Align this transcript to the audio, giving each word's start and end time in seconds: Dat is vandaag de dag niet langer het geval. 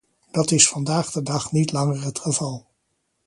Dat 0.31 0.51
is 0.51 0.69
vandaag 0.69 1.11
de 1.11 1.23
dag 1.23 1.51
niet 1.51 1.71
langer 1.71 2.01
het 2.03 2.19
geval. 2.19 2.67